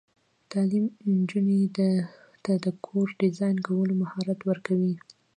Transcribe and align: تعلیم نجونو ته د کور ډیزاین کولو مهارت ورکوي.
تعلیم 0.51 0.85
نجونو 1.17 1.55
ته 2.45 2.51
د 2.65 2.67
کور 2.85 3.07
ډیزاین 3.21 3.57
کولو 3.67 3.93
مهارت 4.01 4.39
ورکوي. 4.49 4.95